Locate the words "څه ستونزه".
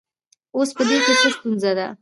1.21-1.71